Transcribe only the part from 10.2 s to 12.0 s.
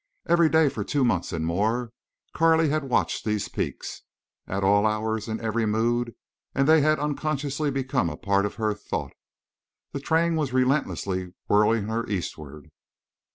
was relentlessly whirling